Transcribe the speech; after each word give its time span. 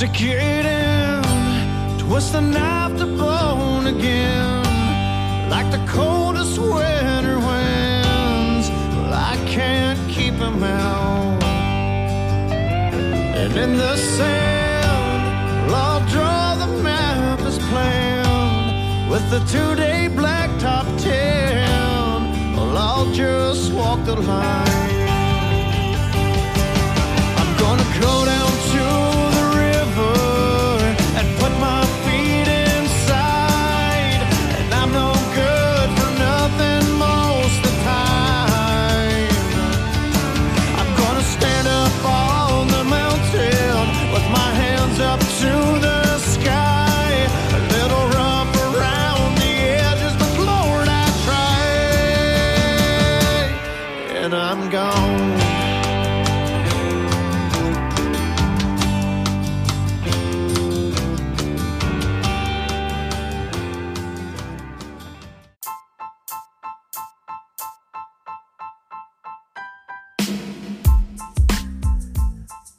Masticating, 0.00 1.24
twist 1.98 2.30
the 2.30 2.40
knife 2.40 2.96
to 2.98 3.06
bone 3.06 3.88
again, 3.88 5.50
like 5.50 5.68
the 5.72 5.84
coldest 5.88 6.56
winter 6.56 7.36
winds. 7.40 8.70
Well, 8.94 9.12
I 9.12 9.36
can't 9.48 9.98
keep 10.08 10.34
'em 10.34 10.62
out. 10.62 11.42
And 13.42 13.56
in 13.56 13.76
the 13.76 13.96
sand, 13.96 15.66
well, 15.66 15.74
I'll 15.74 16.06
draw 16.14 16.54
the 16.54 16.68
map 16.80 17.40
as 17.40 17.58
planned 17.58 19.10
with 19.10 19.28
the 19.30 19.40
two-day 19.52 20.10
blacktop 20.14 20.86
tan. 21.02 22.54
Well, 22.54 22.78
I'll 22.78 23.10
just 23.12 23.72
walk 23.72 24.04
the 24.04 24.14
line. 24.14 24.87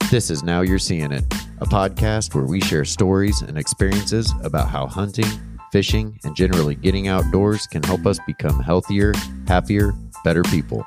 This 0.09 0.31
is 0.31 0.41
Now 0.41 0.61
You're 0.61 0.79
Seeing 0.79 1.11
It, 1.11 1.23
a 1.61 1.67
podcast 1.67 2.33
where 2.33 2.45
we 2.45 2.61
share 2.61 2.83
stories 2.83 3.43
and 3.43 3.59
experiences 3.59 4.33
about 4.41 4.67
how 4.67 4.87
hunting, 4.87 5.27
fishing, 5.71 6.19
and 6.23 6.35
generally 6.35 6.73
getting 6.73 7.07
outdoors 7.07 7.67
can 7.67 7.83
help 7.83 8.07
us 8.07 8.17
become 8.25 8.59
healthier, 8.59 9.13
happier, 9.47 9.93
better 10.23 10.41
people. 10.41 10.83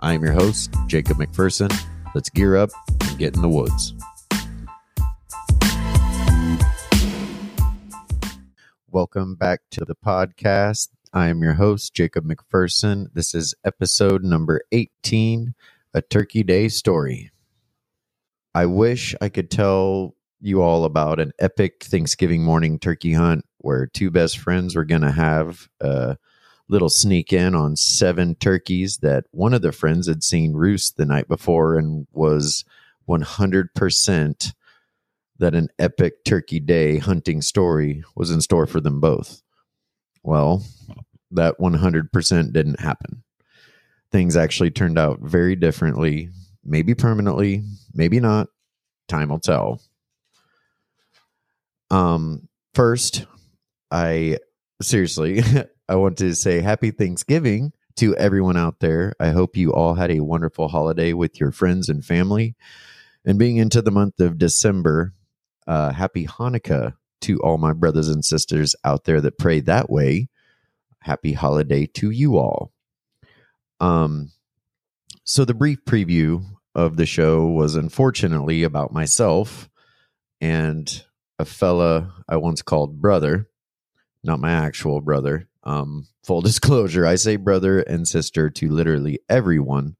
I 0.00 0.14
am 0.14 0.24
your 0.24 0.32
host, 0.32 0.74
Jacob 0.88 1.18
McPherson. 1.18 1.72
Let's 2.16 2.28
gear 2.30 2.56
up 2.56 2.70
and 3.02 3.16
get 3.16 3.36
in 3.36 3.42
the 3.42 3.48
woods. 3.48 3.94
Welcome 8.90 9.36
back 9.36 9.60
to 9.70 9.84
the 9.84 9.94
podcast. 9.94 10.88
I 11.12 11.28
am 11.28 11.44
your 11.44 11.54
host, 11.54 11.94
Jacob 11.94 12.24
McPherson. 12.24 13.06
This 13.14 13.36
is 13.36 13.54
episode 13.64 14.24
number 14.24 14.62
18 14.72 15.54
A 15.94 16.02
Turkey 16.02 16.42
Day 16.42 16.66
Story. 16.66 17.30
I 18.54 18.66
wish 18.66 19.14
I 19.20 19.28
could 19.28 19.50
tell 19.50 20.14
you 20.40 20.62
all 20.62 20.84
about 20.84 21.18
an 21.18 21.32
epic 21.38 21.84
Thanksgiving 21.84 22.44
morning 22.44 22.78
turkey 22.78 23.12
hunt 23.12 23.44
where 23.58 23.86
two 23.86 24.10
best 24.10 24.38
friends 24.38 24.76
were 24.76 24.84
going 24.84 25.00
to 25.00 25.10
have 25.10 25.68
a 25.80 26.16
little 26.68 26.88
sneak 26.88 27.32
in 27.32 27.54
on 27.54 27.76
seven 27.76 28.34
turkeys 28.36 28.98
that 28.98 29.24
one 29.32 29.54
of 29.54 29.62
the 29.62 29.72
friends 29.72 30.06
had 30.06 30.22
seen 30.22 30.52
roost 30.52 30.96
the 30.96 31.06
night 31.06 31.28
before 31.28 31.76
and 31.76 32.06
was 32.12 32.64
100% 33.08 34.52
that 35.38 35.54
an 35.54 35.68
epic 35.78 36.24
turkey 36.24 36.60
day 36.60 36.98
hunting 36.98 37.42
story 37.42 38.04
was 38.14 38.30
in 38.30 38.40
store 38.40 38.66
for 38.66 38.80
them 38.80 39.00
both. 39.00 39.42
Well, 40.22 40.62
that 41.32 41.58
100% 41.58 42.52
didn't 42.52 42.80
happen. 42.80 43.24
Things 44.12 44.36
actually 44.36 44.70
turned 44.70 44.98
out 44.98 45.18
very 45.20 45.56
differently 45.56 46.30
maybe 46.64 46.94
permanently, 46.94 47.64
maybe 47.92 48.20
not. 48.20 48.48
Time 49.08 49.28
will 49.28 49.38
tell. 49.38 49.80
Um, 51.90 52.48
first, 52.72 53.26
I 53.90 54.38
seriously, 54.80 55.42
I 55.88 55.96
want 55.96 56.18
to 56.18 56.34
say 56.34 56.60
happy 56.60 56.90
Thanksgiving 56.90 57.72
to 57.96 58.16
everyone 58.16 58.56
out 58.56 58.80
there. 58.80 59.14
I 59.20 59.30
hope 59.30 59.56
you 59.56 59.72
all 59.72 59.94
had 59.94 60.10
a 60.10 60.20
wonderful 60.20 60.68
holiday 60.68 61.12
with 61.12 61.38
your 61.38 61.52
friends 61.52 61.88
and 61.88 62.04
family. 62.04 62.56
And 63.24 63.38
being 63.38 63.56
into 63.56 63.80
the 63.80 63.90
month 63.90 64.20
of 64.20 64.38
December, 64.38 65.12
uh, 65.66 65.92
happy 65.92 66.26
Hanukkah 66.26 66.94
to 67.22 67.38
all 67.40 67.56
my 67.56 67.72
brothers 67.72 68.08
and 68.08 68.24
sisters 68.24 68.74
out 68.84 69.04
there 69.04 69.20
that 69.20 69.38
pray 69.38 69.60
that 69.60 69.88
way. 69.88 70.28
Happy 71.00 71.32
holiday 71.32 71.86
to 71.86 72.10
you 72.10 72.36
all. 72.36 72.72
Um, 73.80 74.32
so 75.24 75.44
the 75.44 75.54
brief 75.54 75.84
preview 75.84 76.44
of 76.74 76.96
the 76.96 77.06
show 77.06 77.46
was 77.46 77.76
unfortunately 77.76 78.62
about 78.62 78.92
myself 78.92 79.68
and 80.40 81.04
a 81.38 81.44
fella 81.44 82.12
I 82.28 82.36
once 82.36 82.62
called 82.62 83.00
brother, 83.00 83.48
not 84.22 84.40
my 84.40 84.52
actual 84.52 85.00
brother. 85.00 85.48
Um, 85.62 86.06
full 86.24 86.40
disclosure, 86.42 87.06
I 87.06 87.14
say 87.14 87.36
brother 87.36 87.80
and 87.80 88.06
sister 88.06 88.50
to 88.50 88.68
literally 88.70 89.20
everyone. 89.28 89.96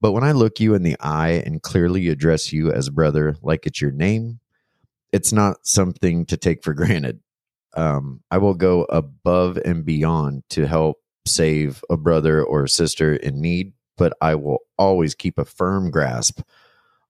But 0.00 0.12
when 0.12 0.24
I 0.24 0.32
look 0.32 0.60
you 0.60 0.74
in 0.74 0.82
the 0.82 0.96
eye 1.00 1.42
and 1.44 1.62
clearly 1.62 2.08
address 2.08 2.52
you 2.52 2.72
as 2.72 2.88
brother 2.88 3.36
like 3.42 3.66
it's 3.66 3.80
your 3.80 3.90
name, 3.90 4.40
it's 5.12 5.32
not 5.32 5.66
something 5.66 6.24
to 6.26 6.36
take 6.36 6.62
for 6.62 6.72
granted. 6.74 7.20
Um, 7.76 8.22
I 8.30 8.38
will 8.38 8.54
go 8.54 8.84
above 8.84 9.58
and 9.64 9.84
beyond 9.84 10.44
to 10.50 10.66
help 10.66 10.98
save 11.26 11.84
a 11.90 11.96
brother 11.96 12.42
or 12.42 12.66
sister 12.66 13.14
in 13.14 13.40
need 13.40 13.72
but 14.00 14.14
I 14.18 14.34
will 14.34 14.60
always 14.78 15.14
keep 15.14 15.36
a 15.38 15.44
firm 15.44 15.90
grasp 15.90 16.40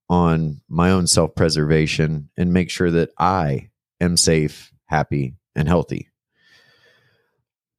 on 0.08 0.60
my 0.68 0.90
own 0.90 1.06
self 1.06 1.36
preservation 1.36 2.30
and 2.36 2.52
make 2.52 2.68
sure 2.68 2.90
that 2.90 3.10
I 3.16 3.70
am 4.00 4.16
safe, 4.16 4.72
happy, 4.86 5.36
and 5.54 5.68
healthy. 5.68 6.08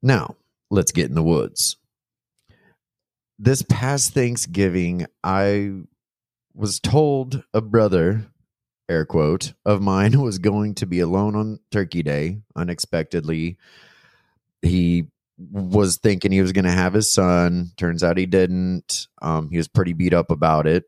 Now, 0.01 0.37
let's 0.69 0.93
get 0.93 1.09
in 1.09 1.15
the 1.15 1.21
woods. 1.21 1.75
This 3.37 3.63
past 3.63 4.13
Thanksgiving, 4.13 5.07
I 5.25 5.81
was 6.53 6.79
told 6.79 7.43
a 7.53 7.59
brother, 7.59 8.27
air 8.87 9.05
quote, 9.05 9.51
of 9.65 9.81
mine 9.81 10.21
was 10.21 10.39
going 10.39 10.75
to 10.75 10.85
be 10.85 11.01
alone 11.01 11.35
on 11.35 11.59
Turkey 11.69 12.01
Day 12.01 12.43
unexpectedly. 12.55 13.57
He 14.61 15.07
was 15.49 15.97
thinking 15.97 16.31
he 16.31 16.41
was 16.41 16.51
going 16.51 16.65
to 16.65 16.71
have 16.71 16.93
his 16.93 17.11
son. 17.11 17.71
Turns 17.77 18.03
out 18.03 18.17
he 18.17 18.25
didn't. 18.25 19.07
Um, 19.21 19.49
he 19.49 19.57
was 19.57 19.67
pretty 19.67 19.93
beat 19.93 20.13
up 20.13 20.31
about 20.31 20.67
it, 20.67 20.83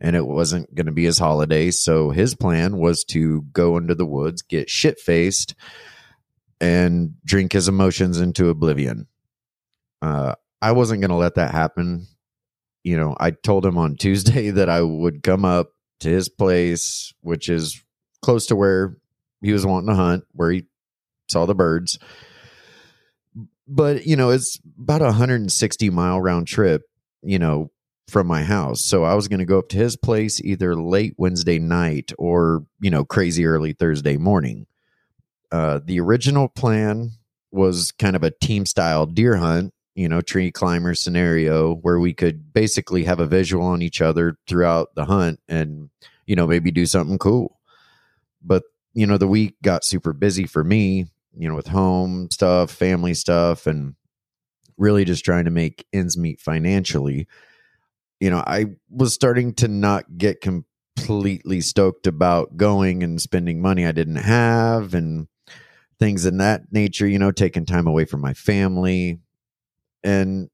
and 0.00 0.16
it 0.16 0.26
wasn't 0.26 0.74
going 0.74 0.86
to 0.86 0.92
be 0.92 1.04
his 1.04 1.18
holiday. 1.18 1.70
So 1.70 2.10
his 2.10 2.34
plan 2.34 2.78
was 2.78 3.04
to 3.04 3.42
go 3.52 3.76
into 3.76 3.94
the 3.94 4.06
woods, 4.06 4.42
get 4.42 4.70
shit 4.70 4.98
faced, 4.98 5.54
and 6.60 7.14
drink 7.24 7.52
his 7.52 7.68
emotions 7.68 8.20
into 8.20 8.48
oblivion. 8.48 9.06
Uh, 10.02 10.34
I 10.60 10.72
wasn't 10.72 11.00
going 11.00 11.10
to 11.10 11.16
let 11.16 11.34
that 11.36 11.52
happen. 11.52 12.06
You 12.82 12.96
know, 12.96 13.16
I 13.18 13.30
told 13.30 13.64
him 13.64 13.78
on 13.78 13.96
Tuesday 14.00 14.50
that 14.50 14.68
I 14.68 14.82
would 14.82 15.22
come 15.22 15.44
up 15.44 15.70
to 16.00 16.08
his 16.08 16.28
place, 16.28 17.12
which 17.20 17.48
is 17.48 17.82
close 18.22 18.46
to 18.46 18.56
where 18.56 18.96
he 19.42 19.52
was 19.52 19.66
wanting 19.66 19.88
to 19.88 19.94
hunt, 19.94 20.24
where 20.32 20.50
he 20.50 20.64
saw 21.28 21.46
the 21.46 21.54
birds 21.54 21.98
but 23.66 24.06
you 24.06 24.16
know 24.16 24.30
it's 24.30 24.60
about 24.78 25.02
a 25.02 25.06
160 25.06 25.90
mile 25.90 26.20
round 26.20 26.46
trip 26.46 26.82
you 27.22 27.38
know 27.38 27.70
from 28.08 28.28
my 28.28 28.44
house. 28.44 28.84
So 28.84 29.02
i 29.04 29.14
was 29.14 29.28
going 29.28 29.40
to 29.40 29.44
go 29.44 29.58
up 29.58 29.68
to 29.70 29.76
his 29.76 29.96
place 29.96 30.40
either 30.40 30.76
late 30.76 31.14
wednesday 31.16 31.58
night 31.58 32.12
or 32.18 32.64
you 32.80 32.90
know 32.90 33.04
crazy 33.04 33.46
early 33.46 33.72
thursday 33.72 34.16
morning. 34.16 34.66
Uh 35.50 35.80
the 35.84 36.00
original 36.00 36.48
plan 36.48 37.12
was 37.50 37.92
kind 37.92 38.16
of 38.16 38.22
a 38.22 38.30
team 38.30 38.66
style 38.66 39.06
deer 39.06 39.36
hunt 39.36 39.72
you 39.94 40.08
know 40.08 40.20
tree 40.20 40.50
climber 40.52 40.94
scenario 40.94 41.74
where 41.74 41.98
we 41.98 42.12
could 42.12 42.52
basically 42.52 43.04
have 43.04 43.18
a 43.18 43.26
visual 43.26 43.64
on 43.64 43.82
each 43.82 44.00
other 44.00 44.36
throughout 44.46 44.94
the 44.94 45.04
hunt 45.06 45.40
and 45.48 45.90
you 46.26 46.36
know 46.36 46.46
maybe 46.46 46.70
do 46.70 46.86
something 46.86 47.18
cool. 47.18 47.58
But 48.42 48.62
you 48.94 49.06
know 49.06 49.18
the 49.18 49.28
week 49.28 49.56
got 49.62 49.84
super 49.84 50.12
busy 50.12 50.46
for 50.46 50.62
me 50.62 51.06
you 51.36 51.48
know, 51.48 51.54
with 51.54 51.68
home 51.68 52.30
stuff, 52.30 52.70
family 52.70 53.14
stuff, 53.14 53.66
and 53.66 53.94
really 54.76 55.04
just 55.04 55.24
trying 55.24 55.44
to 55.44 55.50
make 55.50 55.86
ends 55.92 56.16
meet 56.16 56.40
financially. 56.40 57.26
You 58.20 58.30
know, 58.30 58.42
I 58.46 58.66
was 58.90 59.12
starting 59.12 59.54
to 59.54 59.68
not 59.68 60.18
get 60.18 60.40
completely 60.40 61.60
stoked 61.60 62.06
about 62.06 62.56
going 62.56 63.02
and 63.02 63.20
spending 63.20 63.60
money 63.60 63.86
I 63.86 63.92
didn't 63.92 64.16
have 64.16 64.94
and 64.94 65.28
things 65.98 66.26
in 66.26 66.38
that 66.38 66.72
nature, 66.72 67.06
you 67.06 67.18
know, 67.18 67.30
taking 67.30 67.66
time 67.66 67.86
away 67.86 68.04
from 68.04 68.20
my 68.20 68.34
family. 68.34 69.18
And 70.02 70.48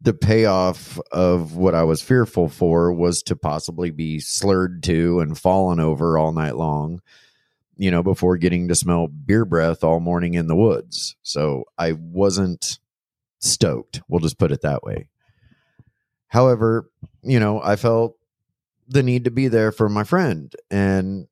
the 0.00 0.14
payoff 0.14 0.98
of 1.10 1.56
what 1.56 1.74
I 1.74 1.84
was 1.84 2.02
fearful 2.02 2.48
for 2.48 2.92
was 2.92 3.22
to 3.24 3.36
possibly 3.36 3.90
be 3.90 4.20
slurred 4.20 4.82
to 4.84 5.20
and 5.20 5.36
fallen 5.36 5.80
over 5.80 6.18
all 6.18 6.32
night 6.32 6.56
long, 6.56 7.00
you 7.76 7.90
know, 7.90 8.02
before 8.02 8.36
getting 8.36 8.68
to 8.68 8.74
smell 8.74 9.08
beer 9.08 9.44
breath 9.44 9.82
all 9.82 10.00
morning 10.00 10.34
in 10.34 10.46
the 10.46 10.56
woods. 10.56 11.16
So 11.22 11.64
I 11.78 11.92
wasn't 11.92 12.78
stoked. 13.40 14.00
We'll 14.08 14.20
just 14.20 14.38
put 14.38 14.52
it 14.52 14.62
that 14.62 14.82
way. 14.82 15.08
However, 16.28 16.90
you 17.22 17.38
know, 17.38 17.60
I 17.62 17.76
felt 17.76 18.16
the 18.88 19.02
need 19.02 19.24
to 19.24 19.30
be 19.30 19.48
there 19.48 19.72
for 19.72 19.88
my 19.88 20.04
friend. 20.04 20.54
And 20.70 21.26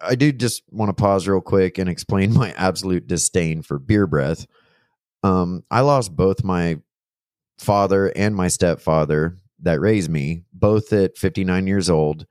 I 0.00 0.14
do 0.14 0.32
just 0.32 0.62
want 0.70 0.90
to 0.90 1.00
pause 1.00 1.26
real 1.26 1.40
quick 1.40 1.78
and 1.78 1.88
explain 1.88 2.32
my 2.34 2.52
absolute 2.56 3.06
disdain 3.06 3.62
for 3.62 3.78
beer 3.78 4.06
breath. 4.06 4.46
Um, 5.22 5.64
I 5.70 5.80
lost 5.80 6.14
both 6.14 6.44
my 6.44 6.80
father 7.58 8.12
and 8.14 8.36
my 8.36 8.48
stepfather 8.48 9.38
that 9.60 9.80
raised 9.80 10.10
me, 10.10 10.42
both 10.52 10.92
at 10.92 11.16
59 11.16 11.66
years 11.66 11.88
old. 11.88 12.26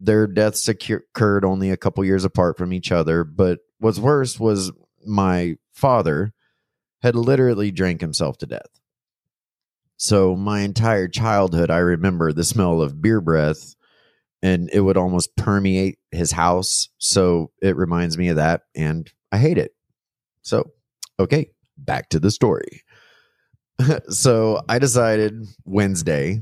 Their 0.00 0.26
deaths 0.26 0.66
occurred 0.68 1.44
only 1.44 1.70
a 1.70 1.76
couple 1.76 2.04
years 2.04 2.24
apart 2.24 2.56
from 2.56 2.72
each 2.72 2.90
other. 2.90 3.22
But 3.22 3.60
what's 3.78 3.98
worse 3.98 4.40
was 4.40 4.72
my 5.06 5.56
father 5.72 6.32
had 7.02 7.14
literally 7.14 7.70
drank 7.70 8.00
himself 8.00 8.38
to 8.38 8.46
death. 8.46 8.80
So 9.96 10.34
my 10.34 10.60
entire 10.60 11.08
childhood, 11.08 11.70
I 11.70 11.78
remember 11.78 12.32
the 12.32 12.44
smell 12.44 12.80
of 12.80 13.02
beer 13.02 13.20
breath 13.20 13.74
and 14.42 14.70
it 14.72 14.80
would 14.80 14.96
almost 14.96 15.36
permeate 15.36 15.98
his 16.10 16.32
house. 16.32 16.88
So 16.98 17.50
it 17.60 17.76
reminds 17.76 18.16
me 18.16 18.28
of 18.28 18.36
that 18.36 18.62
and 18.74 19.10
I 19.30 19.36
hate 19.36 19.58
it. 19.58 19.72
So, 20.42 20.70
okay, 21.18 21.50
back 21.76 22.08
to 22.10 22.18
the 22.18 22.30
story. 22.30 22.82
so 24.08 24.62
I 24.68 24.78
decided 24.78 25.46
Wednesday 25.64 26.40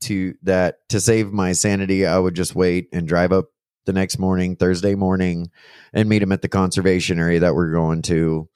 to 0.00 0.34
that 0.42 0.88
to 0.90 1.00
save 1.00 1.32
my 1.32 1.52
sanity, 1.52 2.06
I 2.06 2.18
would 2.18 2.34
just 2.34 2.54
wait 2.54 2.88
and 2.92 3.06
drive 3.08 3.32
up 3.32 3.46
the 3.86 3.92
next 3.92 4.18
morning, 4.18 4.56
Thursday 4.56 4.94
morning, 4.94 5.50
and 5.92 6.08
meet 6.08 6.22
him 6.22 6.32
at 6.32 6.42
the 6.42 6.48
conservation 6.48 7.18
area 7.18 7.40
that 7.40 7.54
we're 7.54 7.72
going 7.72 8.02
to. 8.02 8.48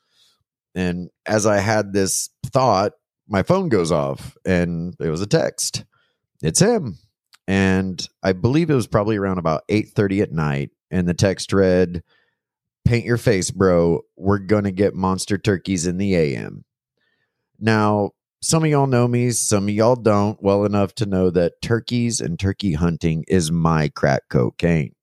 And 0.74 1.10
as 1.26 1.46
I 1.46 1.58
had 1.58 1.92
this 1.92 2.30
thought, 2.46 2.92
my 3.28 3.42
phone 3.42 3.68
goes 3.68 3.92
off 3.92 4.36
and 4.44 4.94
it 5.00 5.08
was 5.08 5.20
a 5.20 5.26
text. 5.26 5.84
It's 6.42 6.60
him. 6.60 6.98
And 7.46 8.06
I 8.22 8.32
believe 8.32 8.70
it 8.70 8.74
was 8.74 8.86
probably 8.86 9.16
around 9.16 9.38
about 9.38 9.62
8:30 9.68 10.22
at 10.22 10.32
night 10.32 10.70
and 10.90 11.08
the 11.08 11.14
text 11.14 11.52
read 11.52 12.02
paint 12.84 13.04
your 13.04 13.16
face, 13.16 13.50
bro. 13.50 14.00
We're 14.16 14.38
going 14.38 14.64
to 14.64 14.72
get 14.72 14.94
monster 14.94 15.38
turkeys 15.38 15.86
in 15.86 15.98
the 15.98 16.14
AM. 16.14 16.64
Now, 17.58 18.10
some 18.42 18.64
of 18.64 18.70
y'all 18.70 18.86
know 18.86 19.06
me, 19.06 19.30
some 19.30 19.64
of 19.64 19.74
y'all 19.74 19.96
don't 19.96 20.42
well 20.42 20.64
enough 20.64 20.94
to 20.96 21.06
know 21.06 21.30
that 21.30 21.60
turkeys 21.60 22.20
and 22.20 22.38
turkey 22.38 22.72
hunting 22.72 23.24
is 23.28 23.52
my 23.52 23.88
crack 23.88 24.22
cocaine. 24.30 24.94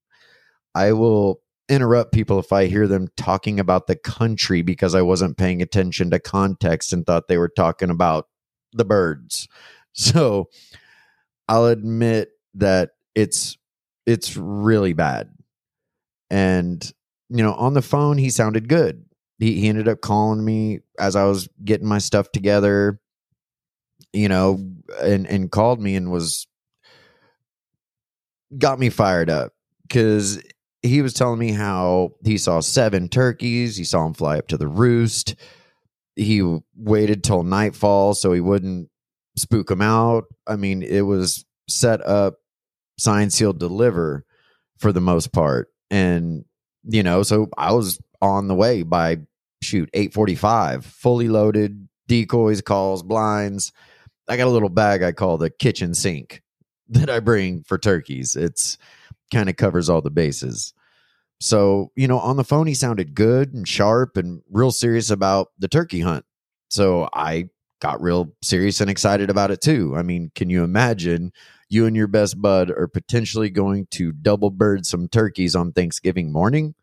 I 0.74 0.94
will 0.94 1.42
interrupt 1.70 2.14
people 2.14 2.40
if 2.40 2.52
I 2.52 2.66
hear 2.66 2.88
them 2.88 3.10
talking 3.18 3.60
about 3.60 3.88
the 3.88 3.96
country 3.96 4.62
because 4.62 4.96
I 4.96 5.02
wasn't 5.02 5.38
paying 5.38 5.62
attention 5.62 6.10
to 6.12 6.20
context 6.20 6.94
and 6.94 7.06
thought 7.06 7.28
they 7.28 7.38
were 7.38 7.50
talking 7.50 7.90
about 7.90 8.28
the 8.74 8.86
birds. 8.86 9.48
So 10.00 10.50
I'll 11.48 11.66
admit 11.66 12.30
that 12.54 12.92
it's 13.16 13.58
it's 14.06 14.38
really 14.38 14.94
bad. 14.94 15.32
And 16.30 16.84
you 17.30 17.42
know, 17.42 17.54
on 17.56 17.74
the 17.74 17.82
phone 17.82 18.20
he 18.20 18.30
sounded 18.30 18.70
good. 18.70 19.04
He 19.40 19.60
he 19.60 19.68
ended 19.68 19.88
up 19.88 20.02
calling 20.02 20.46
me 20.46 20.82
as 21.00 21.16
I 21.16 21.24
was 21.24 21.50
getting 21.66 21.88
my 21.88 21.98
stuff 21.98 22.32
together, 22.32 23.00
you 24.14 24.30
know, 24.30 24.60
and 25.02 25.26
and 25.28 25.52
called 25.52 25.82
me 25.82 25.96
and 25.96 26.12
was 26.12 26.48
got 28.58 28.80
me 28.80 28.90
fired 28.90 29.30
up 29.30 29.52
cuz 29.90 30.42
he 30.82 31.02
was 31.02 31.14
telling 31.14 31.40
me 31.40 31.52
how 31.52 32.12
he 32.24 32.38
saw 32.38 32.60
seven 32.60 33.10
turkeys. 33.10 33.76
He 33.78 33.84
saw 33.84 34.04
them 34.04 34.14
fly 34.14 34.38
up 34.38 34.48
to 34.50 34.58
the 34.58 34.68
roost. 34.68 35.36
He 36.16 36.60
waited 36.76 37.24
till 37.24 37.44
nightfall 37.44 38.14
so 38.14 38.32
he 38.32 38.42
wouldn't 38.42 38.90
spook 39.38 39.68
them 39.68 39.82
out. 39.82 40.26
I 40.48 40.56
mean, 40.56 40.82
it 40.82 41.02
was 41.02 41.46
set 41.70 42.06
up, 42.06 42.36
sign, 42.98 43.30
sealed, 43.30 43.60
deliver 43.60 44.26
for 44.78 44.92
the 44.92 45.02
most 45.02 45.32
part. 45.32 45.70
And, 45.90 46.46
you 46.84 47.04
know, 47.04 47.24
so 47.24 47.48
I 47.58 47.74
was 47.74 48.00
on 48.22 48.48
the 48.48 48.56
way 48.56 48.84
by 48.84 49.18
shoot 49.62 49.90
845, 49.94 50.86
fully 50.86 51.30
loaded, 51.30 51.88
decoys, 52.08 52.62
calls, 52.62 53.04
blinds. 53.04 53.72
I 54.28 54.38
got 54.38 54.48
a 54.48 54.52
little 54.52 54.70
bag 54.70 55.04
I 55.04 55.12
call 55.12 55.38
the 55.38 55.50
kitchen 55.50 55.94
sink 55.94 56.42
that 56.90 57.10
I 57.10 57.20
bring 57.20 57.64
for 57.64 57.78
turkeys. 57.78 58.36
It's 58.36 58.78
kind 59.32 59.50
of 59.50 59.56
covers 59.56 59.90
all 59.90 60.02
the 60.02 60.10
bases. 60.10 60.74
So, 61.40 61.92
you 61.96 62.08
know, 62.08 62.20
on 62.20 62.38
the 62.38 62.44
phone, 62.44 62.68
he 62.68 62.74
sounded 62.74 63.14
good 63.14 63.54
and 63.54 63.68
sharp 63.68 64.18
and 64.18 64.42
real 64.50 64.72
serious 64.72 65.10
about 65.12 65.50
the 65.60 65.68
turkey 65.68 66.02
hunt. 66.02 66.26
So 66.70 67.10
I 67.14 67.50
got 67.80 68.02
real 68.02 68.34
serious 68.42 68.82
and 68.82 68.90
excited 68.90 69.30
about 69.30 69.52
it 69.52 69.62
too. 69.62 69.94
I 69.96 70.02
mean, 70.02 70.32
can 70.34 70.50
you 70.50 70.64
imagine 70.64 71.32
you 71.70 71.86
and 71.86 71.96
your 71.96 72.08
best 72.08 72.42
bud 72.42 72.72
are 72.72 72.88
potentially 72.88 73.50
going 73.50 73.88
to 73.92 74.12
double 74.12 74.50
bird 74.50 74.86
some 74.86 75.08
turkeys 75.08 75.56
on 75.56 75.74
Thanksgiving 75.74 76.32
morning? 76.32 76.74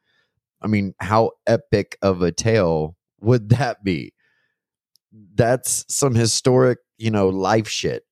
I 0.62 0.68
mean, 0.68 0.94
how 1.00 1.32
epic 1.46 1.98
of 2.00 2.22
a 2.22 2.32
tale 2.32 2.96
would 3.20 3.48
that 3.50 3.82
be? 3.82 4.14
That's 5.12 5.84
some 5.88 6.14
historic, 6.14 6.78
you 6.98 7.10
know, 7.10 7.28
life 7.28 7.68
shit. 7.68 8.04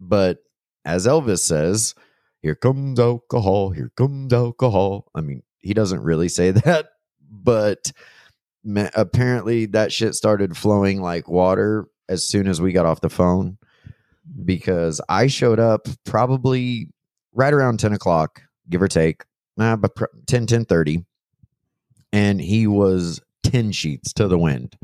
But 0.00 0.38
as 0.84 1.06
Elvis 1.06 1.40
says, 1.40 1.94
here 2.40 2.54
comes 2.54 3.00
alcohol, 3.00 3.70
here 3.70 3.92
comes 3.96 4.32
alcohol. 4.32 5.10
I 5.14 5.20
mean, 5.20 5.42
he 5.58 5.74
doesn't 5.74 6.02
really 6.02 6.28
say 6.28 6.50
that, 6.52 6.90
but 7.30 7.92
apparently 8.94 9.66
that 9.66 9.92
shit 9.92 10.14
started 10.14 10.56
flowing 10.56 11.00
like 11.00 11.28
water 11.28 11.88
as 12.08 12.26
soon 12.26 12.48
as 12.48 12.60
we 12.60 12.72
got 12.72 12.86
off 12.86 13.00
the 13.00 13.10
phone 13.10 13.58
mm-hmm. 13.58 14.44
because 14.44 15.00
I 15.08 15.26
showed 15.26 15.58
up 15.60 15.88
probably 16.04 16.88
right 17.32 17.52
around 17.52 17.80
10 17.80 17.92
o'clock, 17.92 18.42
give 18.68 18.82
or 18.82 18.88
take, 18.88 19.24
nah, 19.56 19.76
but 19.76 19.92
10, 20.26 20.46
10 20.46 20.64
30, 20.64 21.04
and 22.12 22.40
he 22.40 22.66
was 22.66 23.20
10 23.42 23.72
sheets 23.72 24.12
to 24.14 24.28
the 24.28 24.38
wind. 24.38 24.76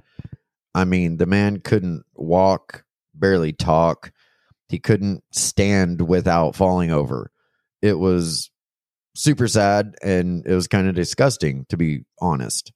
I 0.74 0.84
mean, 0.84 1.18
the 1.18 1.26
man 1.26 1.60
couldn't 1.60 2.04
walk, 2.14 2.84
barely 3.14 3.52
talk. 3.52 4.12
He 4.68 4.78
couldn't 4.78 5.22
stand 5.32 6.08
without 6.08 6.56
falling 6.56 6.90
over. 6.90 7.30
It 7.82 7.98
was 7.98 8.50
super 9.14 9.46
sad 9.46 9.94
and 10.02 10.46
it 10.46 10.54
was 10.54 10.68
kind 10.68 10.88
of 10.88 10.94
disgusting 10.94 11.66
to 11.68 11.76
be 11.76 12.04
honest. 12.20 12.72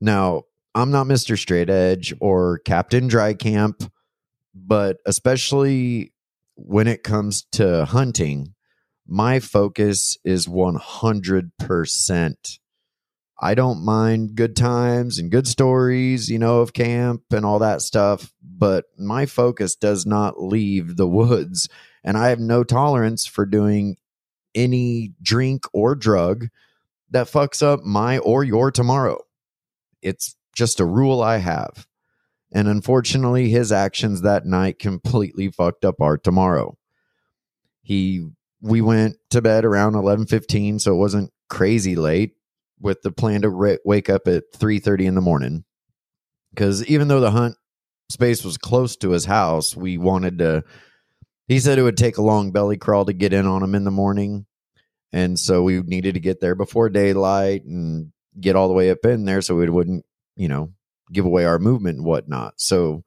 Now, 0.00 0.42
I'm 0.74 0.90
not 0.90 1.06
Mr. 1.06 1.38
Straight 1.38 1.70
Edge 1.70 2.14
or 2.20 2.58
Captain 2.58 3.08
Dry 3.08 3.34
Camp, 3.34 3.82
but 4.54 4.98
especially 5.06 6.12
when 6.54 6.86
it 6.86 7.02
comes 7.02 7.44
to 7.52 7.84
hunting, 7.84 8.54
my 9.06 9.40
focus 9.40 10.16
is 10.24 10.46
100%. 10.46 12.58
I 13.40 13.54
don't 13.54 13.84
mind 13.84 14.34
good 14.34 14.56
times 14.56 15.18
and 15.18 15.30
good 15.30 15.46
stories, 15.46 16.28
you 16.28 16.38
know, 16.38 16.60
of 16.60 16.72
camp 16.72 17.22
and 17.30 17.46
all 17.46 17.60
that 17.60 17.82
stuff, 17.82 18.32
but 18.42 18.86
my 18.98 19.26
focus 19.26 19.76
does 19.76 20.04
not 20.04 20.42
leave 20.42 20.96
the 20.96 21.06
woods. 21.06 21.68
And 22.02 22.18
I 22.18 22.30
have 22.30 22.40
no 22.40 22.64
tolerance 22.64 23.26
for 23.26 23.46
doing 23.46 23.96
any 24.54 25.12
drink 25.22 25.64
or 25.72 25.94
drug 25.94 26.48
that 27.10 27.28
fucks 27.28 27.62
up 27.62 27.84
my 27.84 28.18
or 28.18 28.42
your 28.42 28.72
tomorrow. 28.72 29.20
It's 30.02 30.34
just 30.54 30.80
a 30.80 30.84
rule 30.84 31.22
I 31.22 31.38
have. 31.38 31.86
And 32.52 32.66
unfortunately, 32.66 33.50
his 33.50 33.70
actions 33.70 34.22
that 34.22 34.46
night 34.46 34.78
completely 34.78 35.50
fucked 35.50 35.84
up 35.84 36.00
our 36.00 36.18
tomorrow. 36.18 36.76
He 37.82 38.26
we 38.60 38.80
went 38.80 39.16
to 39.30 39.40
bed 39.40 39.64
around 39.64 39.94
11:15, 39.94 40.80
so 40.80 40.92
it 40.92 40.98
wasn't 40.98 41.32
crazy 41.48 41.94
late 41.94 42.32
with 42.80 43.02
the 43.02 43.12
plan 43.12 43.42
to 43.42 43.50
re- 43.50 43.78
wake 43.84 44.10
up 44.10 44.28
at 44.28 44.44
3:30 44.52 45.06
in 45.06 45.14
the 45.14 45.20
morning. 45.20 45.64
Cuz 46.56 46.84
even 46.86 47.08
though 47.08 47.20
the 47.20 47.30
hunt 47.30 47.56
space 48.10 48.44
was 48.44 48.56
close 48.56 48.96
to 48.96 49.10
his 49.10 49.26
house, 49.26 49.76
we 49.76 49.98
wanted 49.98 50.38
to 50.38 50.64
he 51.46 51.60
said 51.60 51.78
it 51.78 51.82
would 51.82 51.96
take 51.96 52.18
a 52.18 52.22
long 52.22 52.52
belly 52.52 52.76
crawl 52.76 53.06
to 53.06 53.12
get 53.12 53.32
in 53.32 53.46
on 53.46 53.62
him 53.62 53.74
in 53.74 53.84
the 53.84 53.90
morning. 53.90 54.46
And 55.12 55.38
so 55.38 55.62
we 55.62 55.80
needed 55.80 56.14
to 56.14 56.20
get 56.20 56.40
there 56.40 56.54
before 56.54 56.90
daylight 56.90 57.64
and 57.64 58.12
get 58.38 58.56
all 58.56 58.68
the 58.68 58.74
way 58.74 58.90
up 58.90 59.04
in 59.04 59.24
there 59.24 59.40
so 59.40 59.54
we 59.54 59.68
wouldn't, 59.68 60.04
you 60.36 60.48
know, 60.48 60.72
give 61.10 61.24
away 61.24 61.46
our 61.46 61.58
movement 61.58 61.98
and 61.98 62.06
whatnot. 62.06 62.54
So 62.60 63.04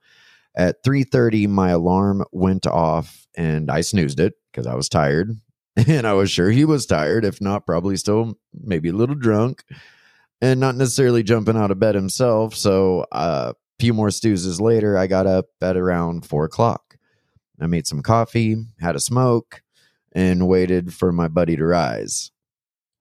at 0.55 0.83
3:30 0.83 1.47
my 1.47 1.69
alarm 1.69 2.25
went 2.31 2.65
off 2.65 3.27
and 3.35 3.69
I 3.69 3.81
snoozed 3.81 4.19
it 4.19 4.33
because 4.51 4.67
I 4.67 4.75
was 4.75 4.89
tired. 4.89 5.31
And 5.87 6.05
I 6.05 6.13
was 6.13 6.29
sure 6.29 6.51
he 6.51 6.65
was 6.65 6.85
tired, 6.85 7.23
if 7.23 7.39
not 7.39 7.65
probably 7.65 7.95
still 7.95 8.37
maybe 8.53 8.89
a 8.89 8.93
little 8.93 9.15
drunk 9.15 9.63
and 10.41 10.59
not 10.59 10.75
necessarily 10.75 11.23
jumping 11.23 11.55
out 11.55 11.71
of 11.71 11.79
bed 11.79 11.95
himself. 11.95 12.55
So 12.55 13.05
uh 13.11 13.53
few 13.81 13.93
more 13.95 14.11
snoozes 14.11 14.61
later, 14.61 14.95
I 14.95 15.07
got 15.07 15.25
up 15.25 15.47
at 15.59 15.75
around 15.75 16.23
four 16.23 16.45
o'clock. 16.45 16.97
I 17.59 17.65
made 17.65 17.87
some 17.87 18.03
coffee, 18.03 18.57
had 18.79 18.95
a 18.95 18.99
smoke, 18.99 19.63
and 20.11 20.47
waited 20.47 20.93
for 20.93 21.11
my 21.11 21.27
buddy 21.27 21.55
to 21.55 21.65
rise. 21.65 22.29